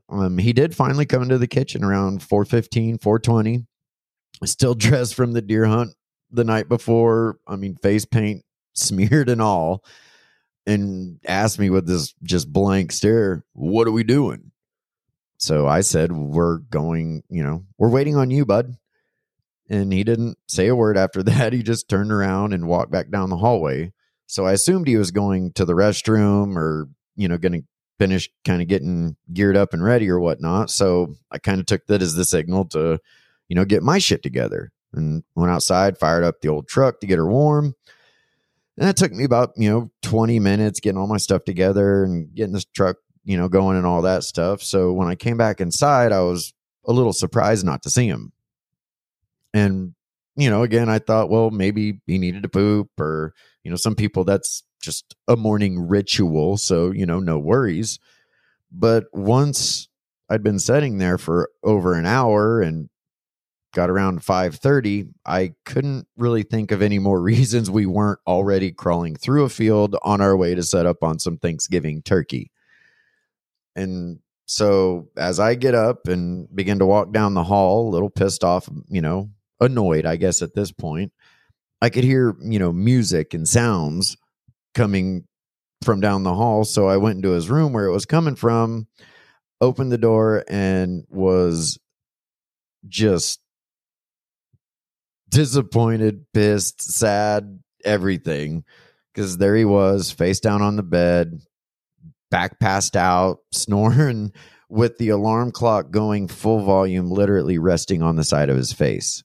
Um, 0.08 0.38
he 0.38 0.54
did 0.54 0.74
finally 0.74 1.04
come 1.04 1.22
into 1.22 1.36
the 1.36 1.46
kitchen 1.46 1.84
around 1.84 2.22
415, 2.22 2.98
420. 2.98 3.66
Still 4.44 4.74
dressed 4.86 5.14
from 5.14 5.32
the 5.32 5.42
deer 5.42 5.66
hunt 5.66 5.94
the 6.30 6.44
night 6.44 6.68
before. 6.68 7.38
I 7.46 7.56
mean, 7.56 7.76
face 7.76 8.06
paint 8.06 8.42
smeared 8.72 9.28
and 9.28 9.42
all. 9.42 9.84
And 10.66 11.18
asked 11.26 11.58
me 11.58 11.70
with 11.70 11.86
this 11.86 12.14
just 12.22 12.52
blank 12.52 12.92
stare, 12.92 13.44
What 13.52 13.88
are 13.88 13.92
we 13.92 14.04
doing? 14.04 14.52
So 15.38 15.66
I 15.66 15.80
said, 15.80 16.12
We're 16.12 16.58
going, 16.58 17.22
you 17.28 17.42
know, 17.42 17.64
we're 17.78 17.88
waiting 17.88 18.16
on 18.16 18.30
you, 18.30 18.44
bud. 18.44 18.76
And 19.68 19.92
he 19.92 20.04
didn't 20.04 20.36
say 20.48 20.66
a 20.66 20.76
word 20.76 20.98
after 20.98 21.22
that. 21.24 21.52
He 21.52 21.62
just 21.62 21.88
turned 21.88 22.12
around 22.12 22.52
and 22.52 22.68
walked 22.68 22.92
back 22.92 23.10
down 23.10 23.30
the 23.30 23.36
hallway. 23.36 23.92
So 24.26 24.46
I 24.46 24.52
assumed 24.52 24.86
he 24.86 24.96
was 24.96 25.10
going 25.10 25.52
to 25.54 25.64
the 25.64 25.72
restroom 25.72 26.56
or, 26.56 26.88
you 27.16 27.26
know, 27.26 27.38
going 27.38 27.52
to 27.52 27.62
finish 27.98 28.30
kind 28.44 28.62
of 28.62 28.68
getting 28.68 29.16
geared 29.32 29.56
up 29.56 29.74
and 29.74 29.82
ready 29.82 30.08
or 30.08 30.20
whatnot. 30.20 30.70
So 30.70 31.16
I 31.30 31.38
kind 31.38 31.60
of 31.60 31.66
took 31.66 31.86
that 31.86 32.00
as 32.00 32.14
the 32.14 32.24
signal 32.24 32.64
to, 32.66 32.98
you 33.48 33.56
know, 33.56 33.64
get 33.64 33.82
my 33.82 33.98
shit 33.98 34.22
together 34.22 34.72
and 34.92 35.22
went 35.34 35.50
outside, 35.50 35.98
fired 35.98 36.24
up 36.24 36.40
the 36.40 36.48
old 36.48 36.68
truck 36.68 37.00
to 37.00 37.06
get 37.06 37.18
her 37.18 37.26
warm. 37.26 37.74
And 38.80 38.88
that 38.88 38.96
took 38.96 39.12
me 39.12 39.24
about, 39.24 39.52
you 39.56 39.68
know, 39.68 39.90
20 40.02 40.38
minutes 40.38 40.80
getting 40.80 40.98
all 40.98 41.06
my 41.06 41.18
stuff 41.18 41.44
together 41.44 42.02
and 42.02 42.34
getting 42.34 42.54
this 42.54 42.64
truck, 42.64 42.96
you 43.24 43.36
know, 43.36 43.46
going 43.46 43.76
and 43.76 43.84
all 43.84 44.00
that 44.02 44.24
stuff. 44.24 44.62
So 44.62 44.90
when 44.94 45.06
I 45.06 45.16
came 45.16 45.36
back 45.36 45.60
inside, 45.60 46.12
I 46.12 46.22
was 46.22 46.54
a 46.86 46.92
little 46.94 47.12
surprised 47.12 47.66
not 47.66 47.82
to 47.82 47.90
see 47.90 48.06
him. 48.06 48.32
And, 49.52 49.94
you 50.34 50.48
know, 50.48 50.62
again, 50.62 50.88
I 50.88 50.98
thought, 50.98 51.28
well, 51.28 51.50
maybe 51.50 52.00
he 52.06 52.16
needed 52.16 52.42
to 52.42 52.48
poop 52.48 52.88
or, 52.98 53.34
you 53.64 53.70
know, 53.70 53.76
some 53.76 53.94
people 53.94 54.24
that's 54.24 54.62
just 54.80 55.14
a 55.28 55.36
morning 55.36 55.86
ritual. 55.86 56.56
So, 56.56 56.90
you 56.90 57.04
know, 57.04 57.20
no 57.20 57.38
worries. 57.38 57.98
But 58.72 59.04
once 59.12 59.90
I'd 60.30 60.42
been 60.42 60.58
sitting 60.58 60.96
there 60.96 61.18
for 61.18 61.50
over 61.62 61.92
an 61.92 62.06
hour 62.06 62.62
and 62.62 62.88
got 63.72 63.90
around 63.90 64.20
5:30, 64.20 65.08
I 65.26 65.54
couldn't 65.64 66.06
really 66.16 66.42
think 66.42 66.72
of 66.72 66.82
any 66.82 66.98
more 66.98 67.20
reasons 67.22 67.70
we 67.70 67.86
weren't 67.86 68.20
already 68.26 68.72
crawling 68.72 69.16
through 69.16 69.44
a 69.44 69.48
field 69.48 69.96
on 70.02 70.20
our 70.20 70.36
way 70.36 70.54
to 70.54 70.62
set 70.62 70.86
up 70.86 71.02
on 71.02 71.18
some 71.18 71.38
Thanksgiving 71.38 72.02
turkey. 72.02 72.50
And 73.76 74.20
so 74.46 75.08
as 75.16 75.38
I 75.38 75.54
get 75.54 75.74
up 75.74 76.08
and 76.08 76.48
begin 76.54 76.80
to 76.80 76.86
walk 76.86 77.12
down 77.12 77.34
the 77.34 77.44
hall, 77.44 77.88
a 77.88 77.92
little 77.92 78.10
pissed 78.10 78.42
off, 78.42 78.68
you 78.88 79.00
know, 79.00 79.30
annoyed, 79.60 80.06
I 80.06 80.16
guess 80.16 80.42
at 80.42 80.54
this 80.54 80.72
point, 80.72 81.12
I 81.80 81.88
could 81.88 82.04
hear, 82.04 82.36
you 82.40 82.58
know, 82.58 82.72
music 82.72 83.32
and 83.32 83.48
sounds 83.48 84.16
coming 84.74 85.24
from 85.82 86.00
down 86.00 86.24
the 86.24 86.34
hall. 86.34 86.64
So 86.64 86.88
I 86.88 86.96
went 86.96 87.16
into 87.16 87.30
his 87.30 87.48
room 87.48 87.72
where 87.72 87.86
it 87.86 87.92
was 87.92 88.04
coming 88.04 88.34
from, 88.34 88.86
opened 89.60 89.92
the 89.92 89.98
door, 89.98 90.44
and 90.48 91.04
was 91.08 91.78
just 92.88 93.40
disappointed, 95.30 96.26
pissed, 96.34 96.82
sad, 96.82 97.60
everything. 97.84 98.64
Because 99.14 99.38
there 99.38 99.56
he 99.56 99.64
was, 99.64 100.10
face 100.10 100.40
down 100.40 100.62
on 100.62 100.76
the 100.76 100.82
bed, 100.82 101.40
back 102.30 102.60
passed 102.60 102.96
out, 102.96 103.38
snoring 103.52 104.32
with 104.68 104.98
the 104.98 105.08
alarm 105.08 105.50
clock 105.50 105.90
going 105.90 106.28
full 106.28 106.60
volume, 106.60 107.10
literally 107.10 107.58
resting 107.58 108.02
on 108.02 108.16
the 108.16 108.24
side 108.24 108.50
of 108.50 108.56
his 108.56 108.72
face. 108.72 109.24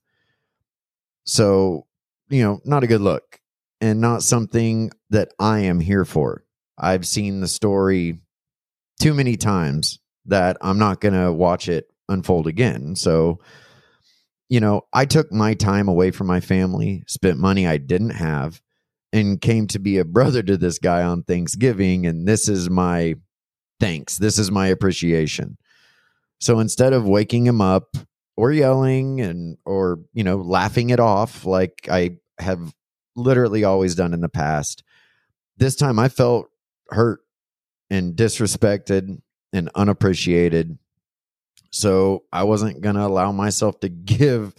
So, 1.25 1.85
you 2.29 2.43
know, 2.43 2.61
not 2.65 2.83
a 2.83 2.87
good 2.87 3.01
look 3.01 3.39
and 3.81 4.01
not 4.01 4.23
something 4.23 4.91
that 5.09 5.29
I 5.39 5.59
am 5.59 5.79
here 5.79 6.05
for. 6.05 6.43
I've 6.77 7.05
seen 7.05 7.41
the 7.41 7.47
story 7.47 8.19
too 8.99 9.13
many 9.13 9.37
times 9.37 9.99
that 10.25 10.57
I'm 10.61 10.79
not 10.79 11.01
going 11.01 11.13
to 11.13 11.31
watch 11.31 11.69
it 11.69 11.87
unfold 12.09 12.47
again. 12.47 12.95
So, 12.95 13.39
you 14.49 14.59
know, 14.59 14.81
I 14.93 15.05
took 15.05 15.31
my 15.31 15.53
time 15.53 15.87
away 15.87 16.11
from 16.11 16.27
my 16.27 16.39
family, 16.39 17.03
spent 17.07 17.39
money 17.39 17.65
I 17.67 17.77
didn't 17.77 18.11
have, 18.11 18.61
and 19.11 19.41
came 19.41 19.67
to 19.67 19.79
be 19.79 19.97
a 19.97 20.05
brother 20.05 20.43
to 20.43 20.57
this 20.57 20.77
guy 20.77 21.03
on 21.03 21.23
Thanksgiving. 21.23 22.05
And 22.05 22.27
this 22.27 22.47
is 22.47 22.69
my 22.69 23.15
thanks. 23.79 24.17
This 24.17 24.37
is 24.37 24.51
my 24.51 24.67
appreciation. 24.67 25.57
So 26.39 26.59
instead 26.59 26.93
of 26.93 27.07
waking 27.07 27.47
him 27.47 27.61
up 27.61 27.95
or 28.35 28.51
yelling 28.51 29.21
and, 29.21 29.57
or, 29.65 29.99
you 30.13 30.23
know, 30.23 30.37
laughing 30.37 30.89
it 30.89 30.99
off 30.99 31.45
like 31.45 31.87
I 31.89 32.17
have 32.39 32.75
literally 33.15 33.63
always 33.63 33.95
done 33.95 34.13
in 34.13 34.21
the 34.21 34.29
past, 34.29 34.83
this 35.57 35.75
time 35.75 35.97
I 35.97 36.09
felt 36.09 36.47
hurt 36.89 37.21
and 37.89 38.15
disrespected 38.15 39.21
and 39.53 39.69
unappreciated. 39.75 40.77
So 41.75 42.23
I 42.31 42.43
wasn't 42.43 42.79
going 42.79 42.95
to 42.95 43.05
allow 43.05 43.33
myself 43.33 43.81
to 43.81 43.89
give 43.89 44.55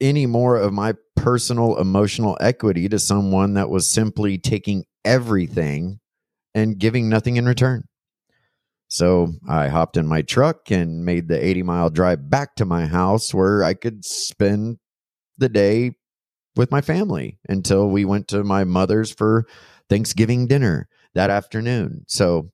any 0.00 0.24
more 0.24 0.56
of 0.56 0.72
my 0.72 0.94
personal 1.16 1.78
emotional 1.78 2.38
equity 2.40 2.88
to 2.88 3.00
someone 3.00 3.54
that 3.54 3.68
was 3.68 3.90
simply 3.90 4.38
taking 4.38 4.84
everything 5.04 5.98
and 6.54 6.78
giving 6.78 7.08
nothing 7.08 7.36
in 7.36 7.46
return. 7.46 7.82
So 8.86 9.32
I 9.48 9.66
hopped 9.66 9.96
in 9.96 10.06
my 10.06 10.22
truck 10.22 10.70
and 10.70 11.04
made 11.04 11.26
the 11.26 11.44
80 11.44 11.64
mile 11.64 11.90
drive 11.90 12.30
back 12.30 12.54
to 12.56 12.64
my 12.64 12.86
house 12.86 13.34
where 13.34 13.64
I 13.64 13.74
could 13.74 14.04
spend 14.04 14.78
the 15.36 15.48
day 15.48 15.96
with 16.54 16.70
my 16.70 16.80
family 16.80 17.40
until 17.48 17.88
we 17.88 18.04
went 18.04 18.28
to 18.28 18.44
my 18.44 18.62
mother's 18.62 19.10
for 19.10 19.46
Thanksgiving 19.90 20.46
dinner 20.46 20.88
that 21.14 21.30
afternoon. 21.30 22.04
So 22.06 22.52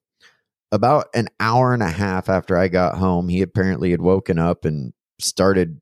about 0.73 1.07
an 1.13 1.27
hour 1.39 1.71
and 1.75 1.83
a 1.83 1.89
half 1.89 2.29
after 2.29 2.57
I 2.57 2.67
got 2.67 2.97
home, 2.97 3.29
he 3.29 3.43
apparently 3.43 3.91
had 3.91 4.01
woken 4.01 4.39
up 4.39 4.65
and 4.65 4.91
started 5.19 5.79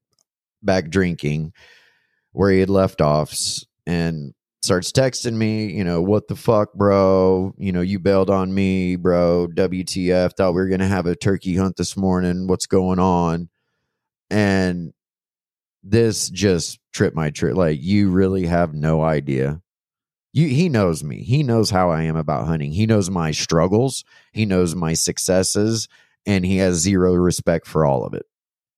back 0.62 0.89
drinking 0.89 1.53
where 2.33 2.51
he 2.51 2.60
had 2.60 2.69
left 2.69 3.00
off 3.00 3.33
and 3.88 4.33
starts 4.62 4.91
texting 4.91 5.36
me, 5.36 5.71
you 5.71 5.86
know, 5.86 6.01
what 6.01 6.27
the 6.27 6.36
fuck, 6.36 6.74
bro? 6.74 7.55
You 7.57 7.71
know, 7.71 7.79
you 7.79 8.00
bailed 8.00 8.29
on 8.29 8.53
me, 8.53 8.98
bro. 8.98 9.48
WTF. 9.55 10.33
Thought 10.33 10.55
we 10.55 10.62
were 10.62 10.67
going 10.67 10.81
to 10.81 10.88
have 10.88 11.05
a 11.05 11.15
turkey 11.15 11.55
hunt 11.55 11.77
this 11.77 11.95
morning. 11.95 12.48
What's 12.48 12.65
going 12.65 13.00
on? 13.00 13.48
And 14.29 14.91
this 15.83 16.29
just 16.29 16.79
tripped 16.91 17.15
my 17.15 17.29
trip. 17.29 17.55
Like, 17.55 17.81
you 17.81 18.10
really 18.10 18.45
have 18.45 18.74
no 18.74 19.01
idea 19.01 19.62
you, 20.33 20.47
he 20.47 20.69
knows 20.69 21.03
me. 21.03 21.23
He 21.23 21.43
knows 21.43 21.69
how 21.69 21.89
I 21.89 22.03
am 22.03 22.15
about 22.15 22.47
hunting. 22.47 22.71
He 22.71 22.85
knows 22.85 23.09
my 23.09 23.31
struggles. 23.31 24.05
He 24.31 24.45
knows 24.45 24.75
my 24.75 24.93
successes, 24.93 25.89
and 26.25 26.45
he 26.45 26.57
has 26.57 26.77
zero 26.77 27.13
respect 27.13 27.67
for 27.67 27.85
all 27.85 28.05
of 28.05 28.13
it. 28.13 28.25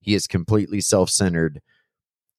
He 0.01 0.15
is 0.15 0.27
completely 0.27 0.81
self 0.81 1.09
centered 1.09 1.61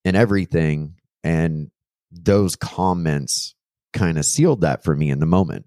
in 0.04 0.16
everything. 0.16 0.96
And 1.22 1.70
those 2.10 2.56
comments 2.56 3.54
kind 3.92 4.18
of 4.18 4.24
sealed 4.24 4.62
that 4.62 4.82
for 4.82 4.96
me 4.96 5.10
in 5.10 5.20
the 5.20 5.26
moment. 5.26 5.66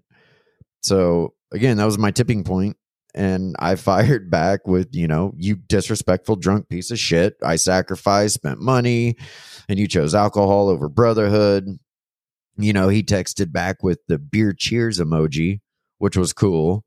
So, 0.82 1.34
again, 1.50 1.78
that 1.78 1.84
was 1.86 1.98
my 1.98 2.10
tipping 2.10 2.44
point, 2.44 2.76
And 3.14 3.56
I 3.58 3.74
fired 3.76 4.30
back 4.30 4.66
with, 4.66 4.94
you 4.94 5.08
know, 5.08 5.32
you 5.36 5.56
disrespectful 5.56 6.36
drunk 6.36 6.68
piece 6.68 6.90
of 6.90 6.98
shit. 6.98 7.36
I 7.42 7.56
sacrificed, 7.56 8.34
spent 8.34 8.60
money, 8.60 9.16
and 9.70 9.78
you 9.78 9.88
chose 9.88 10.14
alcohol 10.14 10.68
over 10.68 10.90
brotherhood 10.90 11.78
you 12.58 12.72
know, 12.72 12.88
he 12.88 13.02
texted 13.02 13.52
back 13.52 13.82
with 13.82 14.00
the 14.08 14.18
beer 14.18 14.52
cheers 14.52 14.98
emoji, 14.98 15.60
which 15.98 16.16
was 16.16 16.32
cool, 16.32 16.84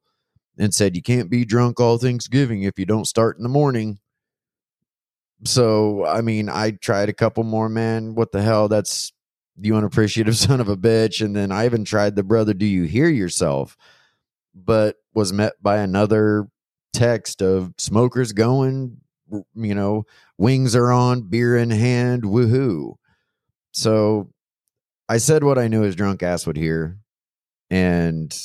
and 0.58 0.74
said, 0.74 0.96
You 0.96 1.02
can't 1.02 1.30
be 1.30 1.46
drunk 1.46 1.80
all 1.80 1.98
Thanksgiving 1.98 2.64
if 2.64 2.78
you 2.78 2.86
don't 2.86 3.06
start 3.06 3.38
in 3.38 3.44
the 3.44 3.50
morning. 3.50 4.00
So, 5.46 6.06
I 6.06 6.22
mean, 6.22 6.50
I 6.50 6.72
tried 6.72 7.10
a 7.10 7.14
couple 7.14 7.44
more, 7.44 7.70
man. 7.70 8.16
What 8.16 8.32
the 8.32 8.42
hell? 8.42 8.68
That's 8.68 9.14
you 9.58 9.76
unappreciative 9.76 10.36
son 10.38 10.60
of 10.60 10.70
a 10.70 10.78
bitch. 10.78 11.24
And 11.24 11.36
then 11.36 11.52
I 11.52 11.66
even 11.66 11.86
tried 11.86 12.16
the 12.16 12.24
brother, 12.24 12.54
Do 12.54 12.66
you 12.66 12.84
hear 12.84 13.10
yourself? 13.10 13.78
But 14.54 14.98
was 15.14 15.32
met 15.32 15.54
by 15.62 15.78
another 15.78 16.48
text 16.94 17.42
of 17.42 17.74
smokers 17.78 18.34
going, 18.34 18.98
you 19.56 19.74
know, 19.74 20.04
wings 20.38 20.76
are 20.76 20.92
on, 20.92 21.22
beer 21.22 21.58
in 21.58 21.70
hand, 21.70 22.24
woohoo. 22.24 22.96
So 23.72 24.30
I 25.10 25.18
said 25.18 25.44
what 25.44 25.58
I 25.58 25.68
knew 25.68 25.82
his 25.82 25.96
drunk 25.96 26.24
ass 26.24 26.48
would 26.48 26.58
hear. 26.58 26.98
And 27.70 28.36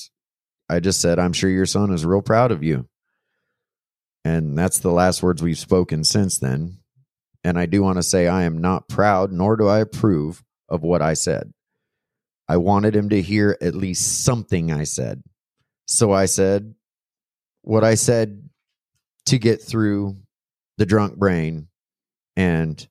I 0.69 0.81
just 0.81 1.01
said, 1.01 1.19
I'm 1.19 1.33
sure 1.33 1.51
your 1.51 1.67
son 1.67 1.93
is 1.93 2.05
real 2.05 2.23
proud 2.23 2.53
of 2.53 2.63
you. 2.63 2.89
And 4.25 4.59
that's 4.59 4.81
the 4.81 4.91
last 4.91 5.23
words 5.23 5.43
we've 5.43 5.59
spoken 5.59 6.03
since 6.03 6.39
then. 6.39 6.79
And 7.45 7.57
I 7.59 7.67
do 7.67 7.83
want 7.83 7.99
to 7.99 8.03
say, 8.03 8.27
I 8.27 8.43
am 8.43 8.59
not 8.59 8.89
proud, 8.89 9.31
nor 9.31 9.57
do 9.57 9.69
I 9.69 9.79
approve 9.79 10.43
of 10.69 10.83
what 10.83 11.03
I 11.03 11.15
said. 11.15 11.53
I 12.49 12.57
wanted 12.57 12.97
him 12.97 13.09
to 13.11 13.23
hear 13.23 13.57
at 13.61 13.75
least 13.75 14.25
something 14.25 14.73
I 14.73 14.85
said. 14.85 15.23
So 15.87 16.13
I 16.13 16.27
said 16.27 16.75
what 17.63 17.85
I 17.85 17.95
said 17.95 18.49
to 19.27 19.39
get 19.39 19.63
through 19.63 20.17
the 20.79 20.87
drunk 20.87 21.17
brain. 21.17 21.69
And, 22.37 22.87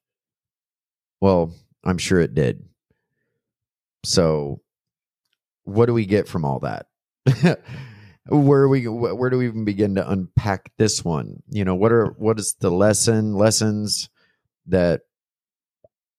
well, 1.22 1.54
I'm 1.84 1.98
sure 1.98 2.20
it 2.20 2.34
did. 2.34 2.66
So, 4.06 4.62
what 5.64 5.88
do 5.88 5.94
we 5.94 6.06
get 6.06 6.28
from 6.28 6.46
all 6.46 6.60
that? 6.60 6.86
where 8.28 8.68
we 8.68 8.88
where 8.88 9.30
do 9.30 9.38
we 9.38 9.48
even 9.48 9.66
begin 9.66 9.96
to 9.96 10.10
unpack 10.10 10.72
this 10.78 11.04
one? 11.04 11.44
You 11.50 11.66
know, 11.66 11.76
what 11.76 11.92
are 11.92 12.08
what 12.18 12.40
is 12.40 12.56
the 12.60 12.72
lesson 12.72 13.34
lessons 13.34 14.10
that 14.68 15.02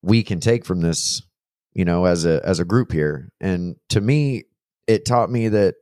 we 0.02 0.22
can 0.22 0.40
take 0.40 0.64
from 0.64 0.80
this, 0.80 1.22
you 1.72 1.84
know, 1.84 2.04
as 2.04 2.24
a 2.24 2.40
as 2.44 2.60
a 2.60 2.64
group 2.64 2.92
here? 2.92 3.30
And 3.40 3.76
to 3.90 4.00
me, 4.00 4.44
it 4.86 5.04
taught 5.04 5.30
me 5.30 5.48
that 5.48 5.74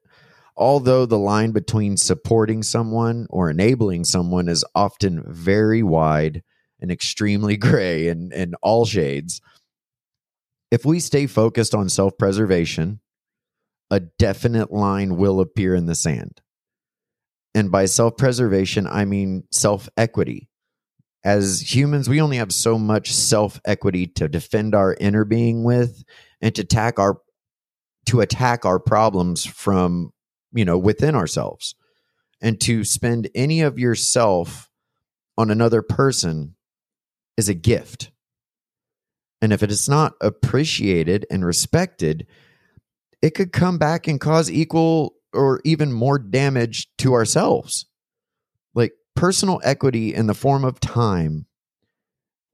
although 0.56 1.06
the 1.06 1.18
line 1.18 1.52
between 1.52 1.96
supporting 1.96 2.62
someone 2.62 3.26
or 3.30 3.50
enabling 3.50 4.04
someone 4.04 4.48
is 4.48 4.64
often 4.74 5.24
very 5.26 5.82
wide 5.82 6.42
and 6.80 6.90
extremely 6.90 7.56
gray 7.58 8.08
and, 8.08 8.32
and 8.32 8.54
all 8.62 8.84
shades, 8.84 9.40
if 10.74 10.84
we 10.84 10.98
stay 10.98 11.28
focused 11.28 11.72
on 11.72 11.88
self 11.88 12.18
preservation, 12.18 12.98
a 13.92 14.00
definite 14.00 14.72
line 14.72 15.16
will 15.16 15.38
appear 15.38 15.72
in 15.72 15.86
the 15.86 15.94
sand. 15.94 16.40
And 17.54 17.70
by 17.70 17.84
self 17.84 18.16
preservation, 18.16 18.88
I 18.88 19.04
mean 19.04 19.44
self 19.52 19.88
equity. 19.96 20.48
As 21.24 21.72
humans, 21.72 22.08
we 22.08 22.20
only 22.20 22.38
have 22.38 22.52
so 22.52 22.76
much 22.76 23.12
self 23.12 23.60
equity 23.64 24.08
to 24.16 24.26
defend 24.26 24.74
our 24.74 24.96
inner 24.98 25.24
being 25.24 25.62
with 25.62 26.02
and 26.40 26.52
to 26.56 26.62
attack 26.62 26.98
our 26.98 27.18
to 28.06 28.20
attack 28.20 28.66
our 28.66 28.80
problems 28.80 29.44
from 29.46 30.10
you 30.52 30.64
know 30.64 30.76
within 30.76 31.14
ourselves 31.14 31.76
and 32.42 32.60
to 32.62 32.82
spend 32.82 33.30
any 33.32 33.60
of 33.60 33.78
yourself 33.78 34.68
on 35.38 35.52
another 35.52 35.82
person 35.82 36.56
is 37.36 37.48
a 37.48 37.54
gift 37.54 38.10
and 39.44 39.52
if 39.52 39.62
it 39.62 39.70
is 39.70 39.88
not 39.88 40.14
appreciated 40.20 41.26
and 41.30 41.44
respected 41.44 42.26
it 43.22 43.30
could 43.30 43.52
come 43.52 43.78
back 43.78 44.08
and 44.08 44.20
cause 44.20 44.50
equal 44.50 45.14
or 45.32 45.60
even 45.64 45.92
more 45.92 46.18
damage 46.18 46.88
to 46.98 47.14
ourselves 47.14 47.86
like 48.74 48.92
personal 49.14 49.60
equity 49.62 50.12
in 50.12 50.26
the 50.26 50.34
form 50.34 50.64
of 50.64 50.80
time 50.80 51.46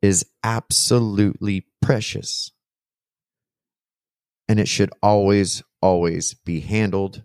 is 0.02 0.26
absolutely 0.44 1.66
precious 1.80 2.52
and 4.48 4.58
it 4.58 4.66
should 4.68 4.90
always 5.02 5.62
always 5.80 6.34
be 6.34 6.60
handled 6.60 7.22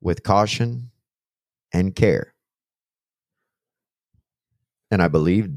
with 0.00 0.22
caution 0.22 0.90
and 1.72 1.94
care. 1.94 2.34
And 4.90 5.02
I 5.02 5.08
believe 5.08 5.50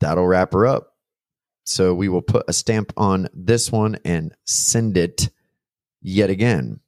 that'll 0.00 0.26
wrap 0.26 0.52
her 0.52 0.66
up. 0.66 0.94
So 1.68 1.92
we 1.92 2.08
will 2.08 2.22
put 2.22 2.48
a 2.48 2.54
stamp 2.54 2.94
on 2.96 3.28
this 3.34 3.70
one 3.70 3.98
and 4.02 4.34
send 4.46 4.96
it 4.96 5.28
yet 6.00 6.30
again. 6.30 6.80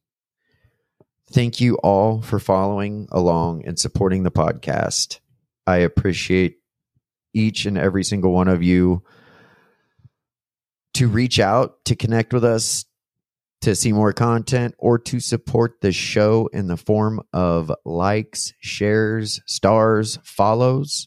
Thank 1.30 1.60
you 1.60 1.74
all 1.76 2.22
for 2.22 2.38
following 2.38 3.06
along 3.12 3.66
and 3.66 3.78
supporting 3.78 4.22
the 4.22 4.30
podcast. 4.30 5.20
I 5.66 5.76
appreciate 5.76 6.56
each 7.34 7.66
and 7.66 7.76
every 7.76 8.02
single 8.02 8.32
one 8.32 8.48
of 8.48 8.62
you 8.62 9.02
to 10.94 11.08
reach 11.08 11.38
out, 11.38 11.84
to 11.84 11.94
connect 11.94 12.32
with 12.32 12.42
us, 12.42 12.86
to 13.60 13.76
see 13.76 13.92
more 13.92 14.14
content 14.14 14.74
or 14.78 14.98
to 14.98 15.20
support 15.20 15.82
the 15.82 15.92
show 15.92 16.48
in 16.54 16.68
the 16.68 16.78
form 16.78 17.20
of 17.34 17.70
likes, 17.84 18.54
shares, 18.60 19.42
stars, 19.44 20.18
follows, 20.24 21.06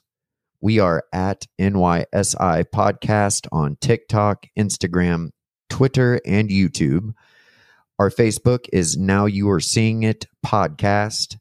we 0.63 0.79
are 0.79 1.03
at 1.11 1.45
NYSI 1.59 2.63
Podcast 2.73 3.47
on 3.51 3.75
TikTok, 3.81 4.45
Instagram, 4.57 5.31
Twitter, 5.69 6.21
and 6.25 6.47
YouTube. 6.47 7.11
Our 7.99 8.09
Facebook 8.09 8.69
is 8.71 8.95
Now 8.95 9.25
You 9.25 9.49
Are 9.49 9.59
Seeing 9.59 10.03
It 10.03 10.25
Podcast. 10.43 11.37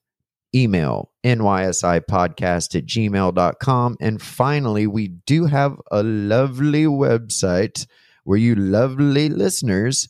Email 0.53 1.13
NYSI 1.25 2.01
Podcast 2.11 2.75
at 2.75 2.85
gmail.com. 2.85 3.97
And 4.01 4.21
finally, 4.21 4.89
we 4.89 5.07
do 5.07 5.47
have 5.47 5.81
a 5.93 6.03
lovely 6.03 6.87
website 6.87 7.87
where 8.25 8.39
you 8.39 8.57
lovely 8.57 9.29
listeners 9.29 10.09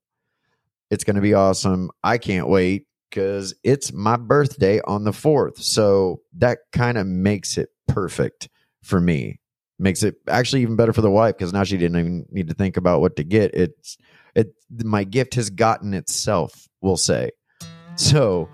It's 0.90 1.04
going 1.04 1.16
to 1.16 1.22
be 1.22 1.34
awesome. 1.34 1.90
I 2.02 2.18
can't 2.18 2.48
wait 2.48 2.86
because 3.08 3.54
it's 3.64 3.92
my 3.92 4.16
birthday 4.16 4.80
on 4.86 5.04
the 5.04 5.12
4th. 5.12 5.58
So 5.58 6.20
that 6.34 6.58
kind 6.72 6.98
of 6.98 7.06
makes 7.06 7.56
it 7.56 7.70
perfect 7.86 8.48
for 8.82 9.00
me. 9.00 9.40
Makes 9.78 10.02
it 10.02 10.16
actually 10.26 10.62
even 10.62 10.76
better 10.76 10.92
for 10.92 11.02
the 11.02 11.10
wife 11.10 11.36
because 11.36 11.52
now 11.52 11.62
she 11.62 11.76
didn't 11.76 11.98
even 11.98 12.26
need 12.30 12.48
to 12.48 12.54
think 12.54 12.76
about 12.76 13.00
what 13.00 13.14
to 13.16 13.24
get. 13.24 13.54
It's 13.54 13.96
it 14.34 14.52
my 14.82 15.04
gift 15.04 15.34
has 15.36 15.50
gotten 15.50 15.94
itself, 15.94 16.68
we'll 16.80 16.96
say. 16.96 17.30
So, 17.98 18.48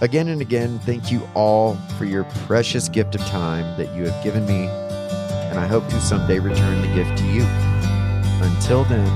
again 0.00 0.28
and 0.28 0.40
again, 0.40 0.78
thank 0.80 1.12
you 1.12 1.20
all 1.34 1.76
for 1.98 2.06
your 2.06 2.24
precious 2.46 2.88
gift 2.88 3.14
of 3.14 3.20
time 3.26 3.76
that 3.76 3.94
you 3.94 4.06
have 4.08 4.24
given 4.24 4.46
me, 4.46 4.66
and 4.66 5.58
I 5.60 5.66
hope 5.66 5.86
to 5.90 6.00
someday 6.00 6.38
return 6.38 6.80
the 6.80 6.88
gift 6.94 7.18
to 7.18 7.26
you. 7.26 7.44
Until 8.42 8.84
then, 8.84 9.06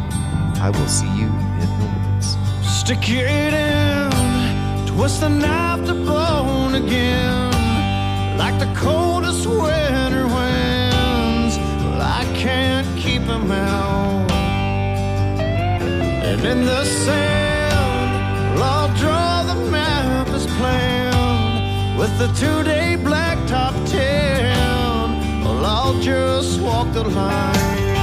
I 0.61 0.69
will 0.69 0.87
see 0.87 1.09
you 1.17 1.27
in 1.27 1.69
the 1.81 1.87
woods. 2.13 2.37
Stick 2.69 3.09
it 3.09 3.55
in, 3.55 4.87
twist 4.87 5.21
the 5.21 5.31
knife 5.31 5.87
to 5.87 5.95
bone 5.95 6.75
again, 6.75 8.37
like 8.37 8.59
the 8.61 8.71
coldest 8.79 9.47
winter 9.47 10.27
winds. 10.27 11.57
Well, 11.57 12.03
I 12.03 12.31
can't 12.37 12.87
keep 12.99 13.23
them 13.23 13.51
out, 13.51 14.31
and 15.41 16.45
in 16.45 16.67
the 16.67 16.85
sand, 16.85 17.46
the 22.19 22.29
two-day 22.29 22.97
blacktop 22.99 23.75
town. 23.91 25.21
Well, 25.45 25.67
I'll 25.67 26.01
just 26.01 26.61
walk 26.63 26.91
the 26.95 27.05
line. 27.05 27.97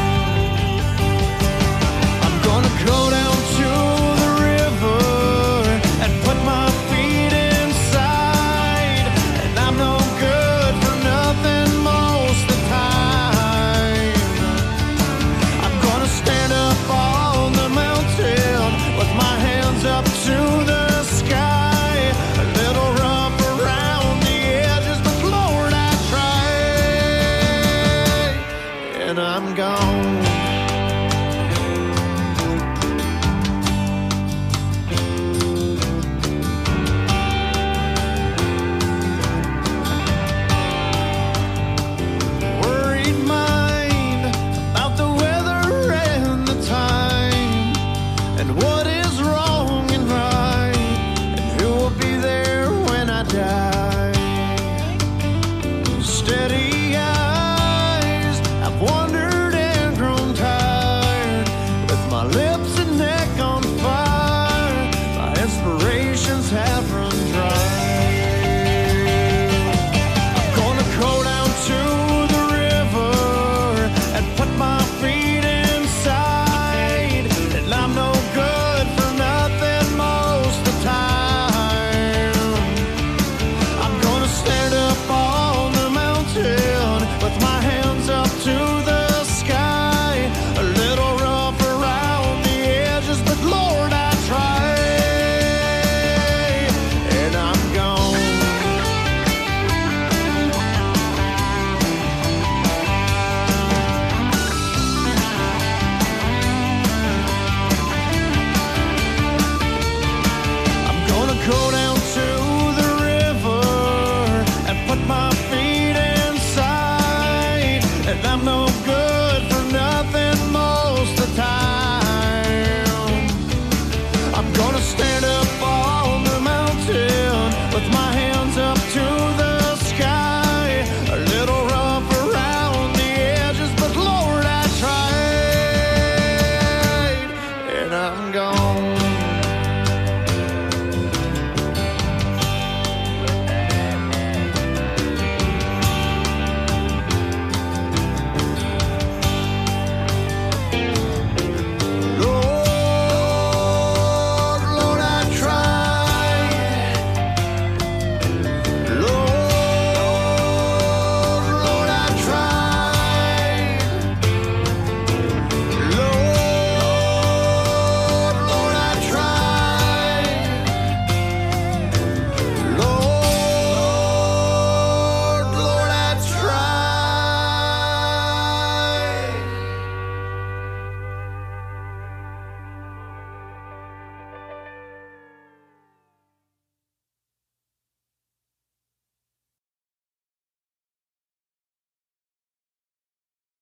I'm 2.22 2.44
gonna 2.44 2.86
go 2.86 3.10
down. 3.10 3.33